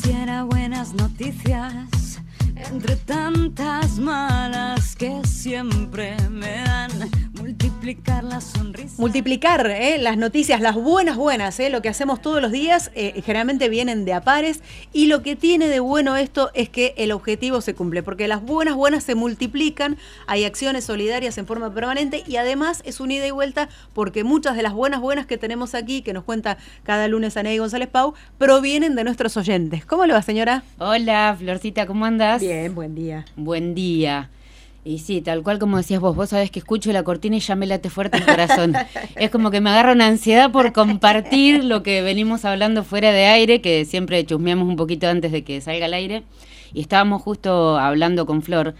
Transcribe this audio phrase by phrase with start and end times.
[0.00, 2.20] Quisiera buenas noticias
[2.54, 6.90] entre tantas malas que siempre me dan.
[7.60, 8.98] Multiplicar las sonrisas.
[9.00, 9.98] Multiplicar ¿eh?
[9.98, 11.70] las noticias, las buenas, buenas, ¿eh?
[11.70, 14.62] lo que hacemos todos los días, eh, generalmente vienen de a pares.
[14.92, 18.42] Y lo que tiene de bueno esto es que el objetivo se cumple, porque las
[18.42, 19.96] buenas, buenas se multiplican,
[20.28, 24.54] hay acciones solidarias en forma permanente y además es un ida y vuelta porque muchas
[24.54, 28.14] de las buenas, buenas que tenemos aquí, que nos cuenta cada lunes Aney González Pau,
[28.38, 29.84] provienen de nuestros oyentes.
[29.84, 30.62] ¿Cómo le va, señora?
[30.78, 32.40] Hola, Florcita, ¿cómo andas?
[32.40, 33.24] Bien, buen día.
[33.34, 34.30] Buen día.
[34.88, 37.54] Y sí, tal cual como decías vos, vos sabés que escucho la cortina y ya
[37.54, 38.72] me late fuerte el corazón.
[39.16, 43.26] es como que me agarra una ansiedad por compartir lo que venimos hablando fuera de
[43.26, 46.22] aire, que siempre chusmeamos un poquito antes de que salga al aire.
[46.72, 48.74] Y estábamos justo hablando con Flor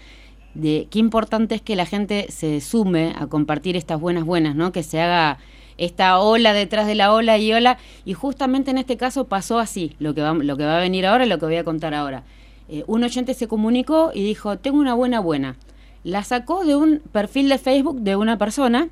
[0.55, 4.71] de qué importante es que la gente se sume a compartir estas buenas buenas, ¿no?
[4.71, 5.37] Que se haga
[5.77, 7.77] esta ola detrás de la ola y ola.
[8.03, 11.05] Y justamente en este caso pasó así, lo que va, lo que va a venir
[11.05, 12.23] ahora y lo que voy a contar ahora.
[12.67, 15.55] Eh, un oyente se comunicó y dijo, tengo una buena buena
[16.03, 18.89] la sacó de un perfil de Facebook de una persona.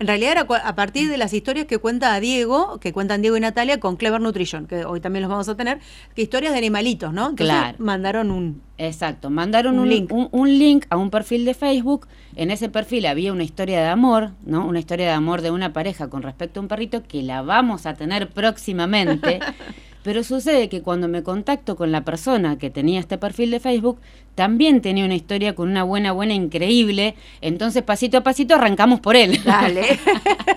[0.00, 3.40] En realidad era a partir de las historias que cuenta Diego, que cuentan Diego y
[3.40, 5.78] Natalia con Clever Nutrition, que hoy también los vamos a tener,
[6.16, 7.34] que historias de animalitos, ¿no?
[7.36, 7.76] claro.
[7.78, 8.60] Mandaron un...
[8.76, 10.10] Exacto, mandaron un, link.
[10.10, 12.08] Un, link a un perfil de Facebook.
[12.34, 14.66] En ese perfil había una historia de amor, ¿no?
[14.66, 17.86] Una historia de amor de una pareja con respecto a un perrito que la vamos
[17.86, 19.38] a tener próximamente.
[20.04, 23.98] Pero sucede que cuando me contacto con la persona que tenía este perfil de Facebook,
[24.34, 27.14] también tenía una historia con una buena, buena, increíble.
[27.40, 29.42] Entonces, pasito a pasito, arrancamos por él.
[29.42, 29.98] Dale.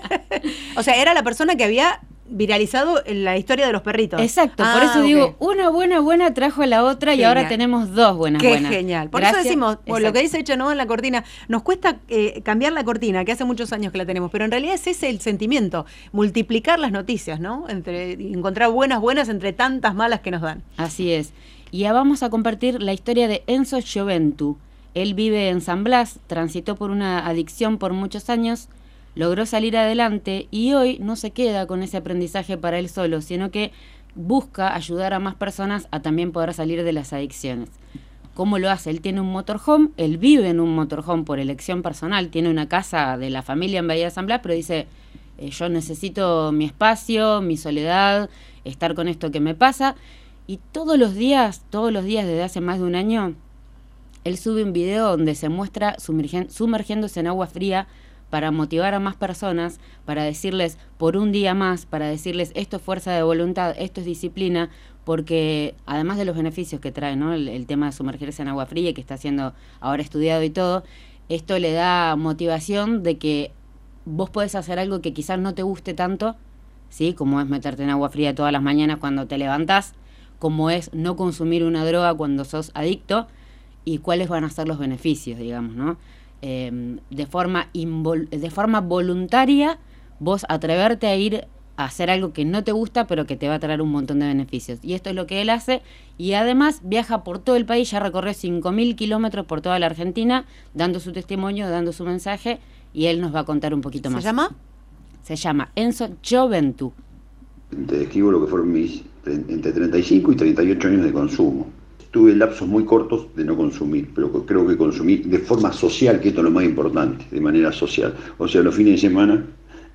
[0.75, 4.21] o sea, era la persona que había viralizado la historia de los perritos.
[4.21, 7.93] Exacto, por eso ah, digo, una buena buena trajo a la otra y ahora tenemos
[7.93, 8.71] dos buenas Qué buenas.
[8.71, 9.09] genial.
[9.09, 12.73] Por eso decimos, lo que dice Hecho no en la cortina, nos cuesta eh, cambiar
[12.73, 15.19] la cortina, que hace muchos años que la tenemos, pero en realidad es ese el
[15.21, 17.65] sentimiento, multiplicar las noticias, ¿no?
[17.69, 20.63] Entre encontrar buenas buenas entre tantas malas que nos dan.
[20.77, 21.33] Así es.
[21.71, 24.57] Y ya vamos a compartir la historia de Enzo Gioventu.
[24.94, 28.69] Él vive en San Blas, transitó por una adicción por muchos años
[29.17, 33.50] logró salir adelante y hoy no se queda con ese aprendizaje para él solo, sino
[33.50, 33.72] que
[34.13, 37.69] busca ayudar a más personas a también poder salir de las adicciones.
[38.35, 38.91] ¿Cómo lo hace?
[38.91, 43.17] Él tiene un motorhome, él vive en un motorhome por elección personal, tiene una casa
[43.17, 44.85] de la familia en Bahía de San pero dice,
[45.39, 48.29] eh, yo necesito mi espacio, mi soledad,
[48.66, 49.95] estar con esto que me pasa.
[50.45, 53.33] Y todos los días, todos los días desde hace más de un año,
[54.23, 57.88] él sube un video donde se muestra sumergiéndose en agua fría
[58.29, 62.83] para motivar a más personas, para decirles por un día más, para decirles esto es
[62.83, 64.69] fuerza de voluntad, esto es disciplina,
[65.05, 67.33] porque además de los beneficios que trae ¿no?
[67.33, 70.83] el, tema de sumergirse en agua fría, que está siendo ahora estudiado y todo,
[71.29, 73.51] esto le da motivación de que
[74.05, 76.35] vos podés hacer algo que quizás no te guste tanto,
[76.89, 77.13] ¿sí?
[77.13, 79.94] como es meterte en agua fría todas las mañanas cuando te levantás,
[80.39, 83.27] como es no consumir una droga cuando sos adicto,
[83.88, 85.95] y cuáles van a ser los beneficios, digamos, ¿no?
[86.41, 89.79] Em, de, forma de forma voluntaria
[90.19, 93.55] vos atreverte a ir a hacer algo que no te gusta, pero que te va
[93.55, 94.79] a traer un montón de beneficios.
[94.83, 95.81] Y esto es lo que él hace.
[96.17, 100.45] Y además viaja por todo el país, ya recorrió 5.000 kilómetros por toda la Argentina,
[100.73, 102.59] dando su testimonio, dando su mensaje.
[102.94, 104.23] Y él nos va a contar un poquito más.
[104.23, 104.56] ¿Se llama?
[105.21, 106.94] Se llama Enzo Joventu.
[107.88, 111.67] Te describo lo que fueron mis entre 35 y 38 años de consumo
[112.17, 116.29] tuve lapsos muy cortos de no consumir, pero creo que consumí de forma social, que
[116.29, 118.15] esto es lo más importante, de manera social.
[118.39, 119.45] O sea, los fines de semana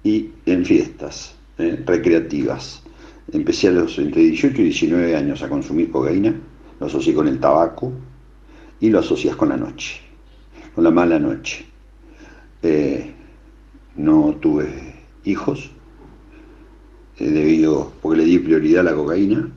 [0.05, 1.83] y en fiestas ¿eh?
[1.85, 2.81] recreativas.
[3.33, 6.33] Empecé a los entre 18 y 19 años a consumir cocaína,
[6.79, 7.93] lo asocié con el tabaco
[8.79, 10.01] y lo asocias con la noche,
[10.77, 11.67] con la mala noche.
[12.63, 13.13] Eh,
[13.97, 15.73] no tuve hijos,
[17.19, 19.51] eh, debido, porque le di prioridad a la cocaína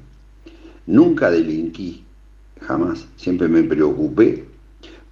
[0.88, 2.04] Nunca delinquí,
[2.62, 3.08] jamás.
[3.16, 4.46] Siempre me preocupé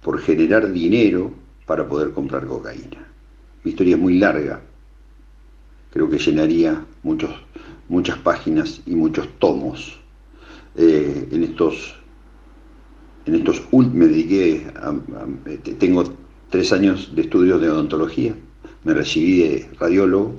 [0.02, 1.32] por generar dinero
[1.66, 3.06] para poder comprar cocaína.
[3.62, 4.60] Mi historia es muy larga.
[5.90, 7.30] Creo que llenaría muchos,
[7.88, 9.98] muchas páginas y muchos tomos.
[10.76, 11.96] Eh, en estos,
[13.26, 14.94] en estos me dediqué a,
[15.78, 16.04] tengo
[16.50, 18.34] tres años de estudios de odontología.
[18.82, 20.34] Me recibí de radiólogo,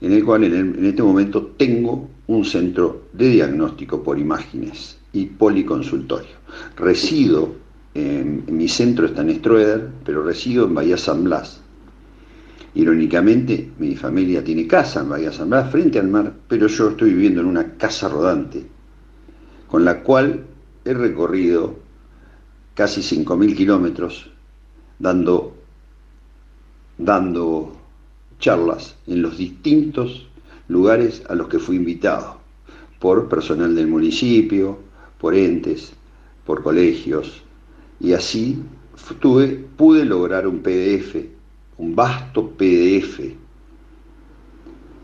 [0.00, 6.36] en el cual en, este momento tengo un centro de diagnóstico por imágenes y policonsultorio.
[6.76, 7.54] Resido,
[7.94, 11.60] mi centro está en Stroeder, pero resido en Bahía San Blas.
[12.74, 17.14] Irónicamente, mi familia tiene casa en Bahía San Blas, frente al mar, pero yo estoy
[17.14, 18.66] viviendo en una casa rodante,
[19.66, 20.44] con la cual
[20.84, 21.76] he recorrido
[22.74, 24.30] casi 5.000 kilómetros
[24.98, 25.56] dando,
[26.98, 27.76] dando
[28.38, 30.26] charlas en los distintos
[30.68, 32.38] lugares a los que fui invitado,
[32.98, 34.78] por personal del municipio,
[35.18, 35.92] por entes,
[36.44, 37.42] por colegios,
[38.00, 38.58] y así
[39.76, 41.16] pude lograr un PDF,
[41.78, 43.20] un vasto PDF,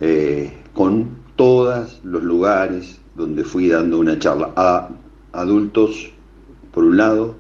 [0.01, 4.89] eh, con todos los lugares donde fui dando una charla a
[5.33, 6.11] adultos,
[6.73, 7.37] por un lado,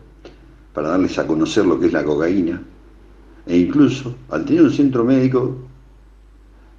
[0.72, 2.62] para darles a conocer lo que es la cocaína,
[3.46, 5.56] e incluso al tener un centro médico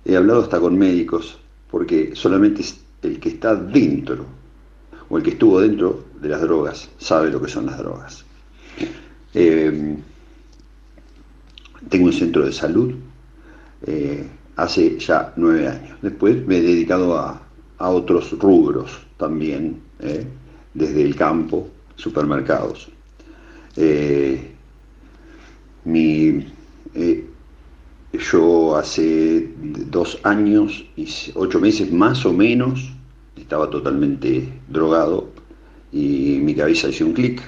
[0.05, 1.37] He hablado hasta con médicos,
[1.71, 2.63] porque solamente
[3.01, 4.25] el que está dentro,
[5.09, 8.25] o el que estuvo dentro de las drogas, sabe lo que son las drogas.
[9.33, 9.97] Eh,
[11.89, 12.93] tengo un centro de salud
[13.85, 15.97] eh, hace ya nueve años.
[16.01, 17.39] Después me he dedicado a,
[17.77, 20.25] otros rubros también, eh,
[20.73, 21.67] desde el campo,
[21.97, 22.89] supermercados.
[25.83, 26.47] mi,
[28.19, 32.91] yo hace dos años y ocho meses más o menos
[33.35, 35.29] estaba totalmente drogado
[35.91, 37.41] y mi cabeza hizo un clic.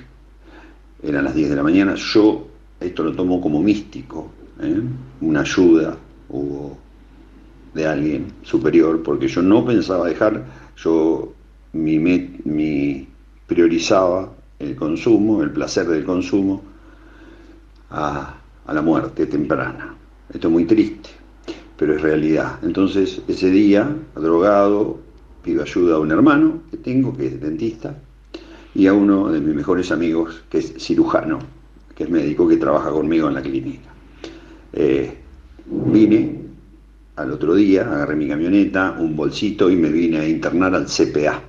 [1.03, 1.95] Eran las 10 de la mañana.
[1.95, 2.47] Yo
[2.79, 4.81] esto lo tomo como místico, ¿eh?
[5.21, 5.97] una ayuda
[7.73, 10.45] de alguien superior, porque yo no pensaba dejar,
[10.77, 11.33] yo
[11.73, 13.07] mi, mi
[13.47, 16.63] priorizaba el consumo, el placer del consumo,
[17.89, 18.33] a
[18.67, 19.95] la muerte temprana.
[20.33, 21.09] Esto es muy triste,
[21.77, 22.59] pero es realidad.
[22.63, 24.99] Entonces, ese día, drogado,
[25.43, 27.95] pido ayuda a un hermano que tengo, que es dentista,
[28.73, 31.39] y a uno de mis mejores amigos, que es cirujano,
[31.95, 33.89] que es médico, que trabaja conmigo en la clínica.
[34.73, 35.15] Eh,
[35.65, 36.41] vine
[37.15, 41.41] al otro día, agarré mi camioneta, un bolsito y me vine a internar al CPA,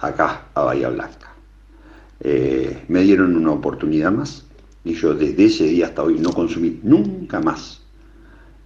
[0.00, 1.34] acá, a Bahía Blanca.
[2.20, 4.44] Eh, me dieron una oportunidad más
[4.84, 7.82] y yo desde ese día hasta hoy no consumí nunca más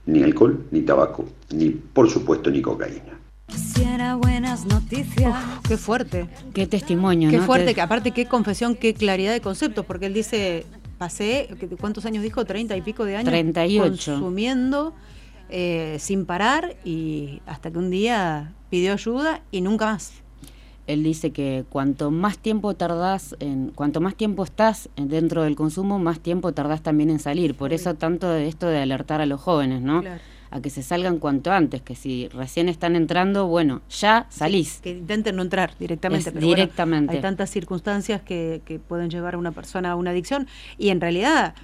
[0.06, 3.18] ni alcohol, ni tabaco, ni por supuesto ni cocaína.
[3.46, 5.34] Quisiera buenas noticias.
[5.68, 6.28] qué fuerte.
[6.54, 10.64] Qué testimonio, Qué fuerte, que aparte qué confesión, qué claridad de conceptos, porque él dice,
[10.98, 11.48] pasé,
[11.80, 12.44] ¿cuántos años dijo?
[12.44, 13.28] Treinta y pico de años.
[13.28, 14.12] 38.
[14.12, 14.94] Consumiendo
[15.50, 20.21] eh, sin parar y hasta que un día pidió ayuda y nunca más
[20.86, 25.98] él dice que cuanto más tiempo tardás en, cuanto más tiempo estás dentro del consumo,
[25.98, 27.54] más tiempo tardás también en salir.
[27.54, 30.02] Por eso tanto de esto de alertar a los jóvenes, ¿no?
[30.50, 34.80] A que se salgan cuanto antes, que si recién están entrando, bueno, ya salís.
[34.82, 36.30] que intenten no entrar directamente.
[36.30, 37.14] directamente.
[37.14, 41.00] hay tantas circunstancias que, que pueden llevar a una persona a una adicción y en
[41.00, 41.54] realidad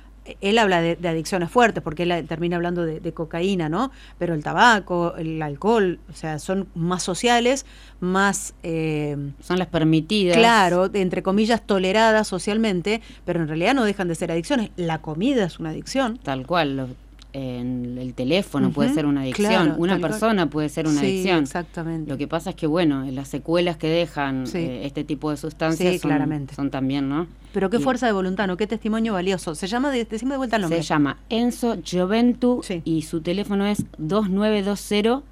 [0.40, 3.90] él habla de, adicciones fuertes, porque él termina hablando de, cocaína, ¿no?
[4.18, 7.66] Pero el tabaco, el alcohol, o sea, son más sociales,
[8.00, 8.54] más...
[8.62, 10.36] Eh, son las permitidas.
[10.36, 14.70] Claro, entre comillas, toleradas socialmente, pero en realidad no dejan de ser adicciones.
[14.76, 16.18] La comida es una adicción.
[16.18, 16.94] Tal cual,
[17.38, 21.44] en el teléfono puede ser una adicción, una persona puede ser una adicción.
[21.44, 22.10] Exactamente.
[22.10, 26.00] Lo que pasa es que, bueno, las secuelas que dejan eh, este tipo de sustancias
[26.00, 26.54] son, claramente.
[26.54, 27.26] son también, ¿no?
[27.52, 28.56] Pero qué fuerza de voluntad, ¿no?
[28.56, 29.54] Qué testimonio valioso.
[29.54, 30.82] Se llama, decime de vuelta el nombre.
[30.82, 35.22] Se llama Enzo Gioventu y su teléfono es 2920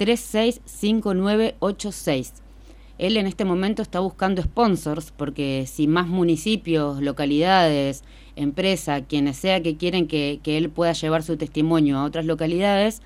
[0.00, 2.32] 365986.
[3.00, 8.04] Él en este momento está buscando sponsors porque si más municipios, localidades,
[8.36, 13.00] empresa, quienes sea que quieren que, él pueda llevar su testimonio a otras localidades,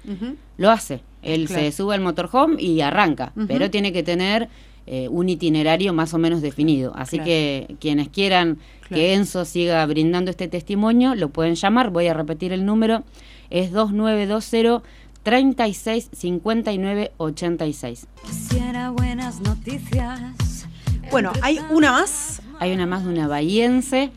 [0.57, 1.01] lo hace.
[1.23, 4.49] Él se sube al motorhome y arranca, pero tiene que tener
[4.87, 6.93] eh, un itinerario más o menos definido.
[6.97, 8.59] Así que quienes quieran
[8.89, 11.91] que Enzo siga brindando este testimonio, lo pueden llamar.
[11.91, 13.05] Voy a repetir el número.
[13.49, 14.83] Es 2920
[15.25, 18.07] 36 59 86.
[18.25, 20.67] Quisiera buenas noticias.
[21.11, 22.43] Bueno, hay una más.
[22.61, 24.11] Hay una más de una bahiense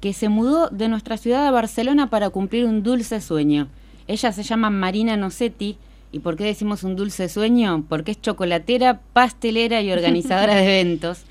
[0.00, 3.68] que se mudó de nuestra ciudad a Barcelona para cumplir un dulce sueño.
[4.08, 5.78] Ella se llama Marina Nocetti.
[6.10, 7.84] ¿Y por qué decimos un dulce sueño?
[7.88, 11.22] Porque es chocolatera, pastelera y organizadora de eventos.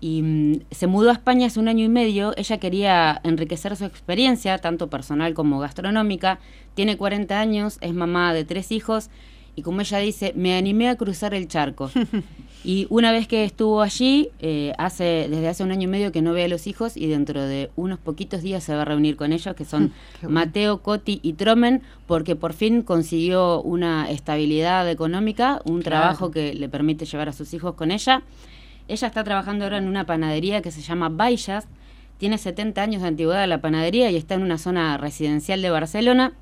[0.00, 2.32] Y mm, se mudó a España hace un año y medio.
[2.36, 6.38] Ella quería enriquecer su experiencia, tanto personal como gastronómica.
[6.74, 9.10] Tiene 40 años, es mamá de tres hijos
[9.56, 11.90] y como ella dice, me animé a cruzar el charco.
[12.64, 16.20] y una vez que estuvo allí, eh, hace desde hace un año y medio que
[16.20, 19.16] no ve a los hijos y dentro de unos poquitos días se va a reunir
[19.16, 19.94] con ellos, que son
[20.28, 26.68] Mateo, Coti y Tromen, porque por fin consiguió una estabilidad económica, un trabajo que le
[26.68, 28.22] permite llevar a sus hijos con ella.
[28.88, 31.66] Ella está trabajando ahora en una panadería que se llama Baillas,
[32.18, 35.70] tiene 70 años de antigüedad de la panadería y está en una zona residencial de
[35.70, 36.32] Barcelona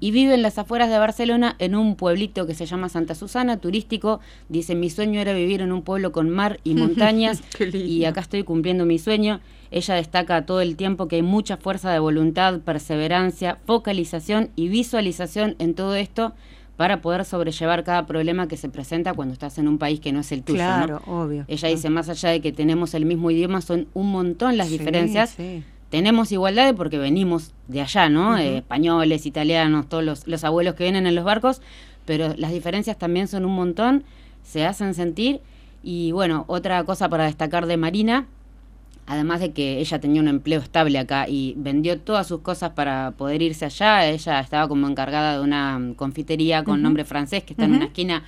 [0.00, 3.58] y vive en las afueras de Barcelona en un pueblito que se llama Santa Susana,
[3.58, 4.20] turístico.
[4.48, 8.42] Dice, mi sueño era vivir en un pueblo con mar y montañas y acá estoy
[8.42, 9.40] cumpliendo mi sueño.
[9.70, 15.54] Ella destaca todo el tiempo que hay mucha fuerza de voluntad, perseverancia, focalización y visualización
[15.58, 16.32] en todo esto
[16.80, 20.20] para poder sobrellevar cada problema que se presenta cuando estás en un país que no
[20.20, 20.60] es el tuyo.
[20.60, 21.44] Claro, obvio.
[21.46, 25.36] Ella dice, más allá de que tenemos el mismo idioma, son un montón las diferencias.
[25.90, 28.38] Tenemos igualdad porque venimos de allá, ¿no?
[28.38, 31.60] Eh, españoles, italianos, todos los, los abuelos que vienen en los barcos,
[32.06, 34.02] pero las diferencias también son un montón,
[34.42, 35.42] se hacen sentir.
[35.82, 38.26] Y bueno, otra cosa para destacar de Marina,
[39.10, 43.10] además de que ella tenía un empleo estable acá y vendió todas sus cosas para
[43.18, 47.64] poder irse allá, ella estaba como encargada de una confitería con nombre francés que está
[47.64, 48.22] en una esquina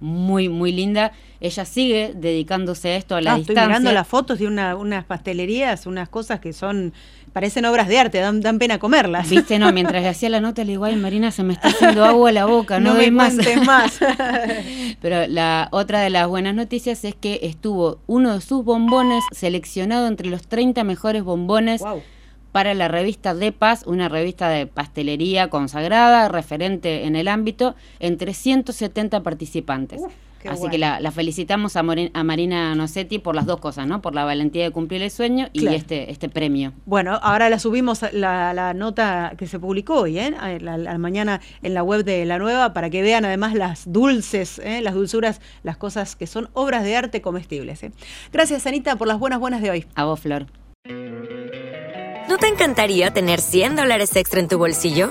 [0.00, 1.10] muy, muy linda.
[1.40, 3.62] Ella sigue dedicándose a esto a la Ah, distancia.
[3.62, 6.92] Estoy mirando las fotos de una- unas pastelerías, unas cosas que son,
[7.38, 9.30] parecen obras de arte, dan, dan pena comerlas.
[9.30, 12.04] Viste, no, mientras le hacía la nota le digo, ay Marina, se me está haciendo
[12.04, 14.00] agua a la boca, no, No me doy más.
[15.00, 20.08] Pero la otra de las buenas noticias es que estuvo uno de sus bombones seleccionado
[20.08, 21.80] entre los 30 mejores bombones
[22.50, 28.34] para la revista De Paz, una revista de pastelería consagrada, referente en el ámbito, entre
[28.34, 30.02] 170 participantes.
[30.38, 30.70] Qué Así bueno.
[30.72, 34.00] que la, la felicitamos a, Morin- a Marina Nocetti por las dos cosas, ¿no?
[34.00, 35.76] Por la valentía de cumplir el sueño y Claro.
[35.76, 36.72] este, este premio.
[36.86, 40.34] Bueno, ahora la subimos a- la, la nota que se publicó hoy, ¿eh?
[40.40, 43.90] A la, la mañana en la web de La Nueva para que vean además las
[43.92, 44.80] dulces, ¿eh?
[44.82, 47.82] las dulzuras, las cosas que son obras de arte comestibles.
[47.82, 47.92] ¿eh?
[48.32, 49.86] Gracias, Anita, por las buenas buenas de hoy.
[49.94, 50.46] A vos, Flor.
[52.28, 55.10] ¿No te encantaría tener 100 dólares extra en tu bolsillo?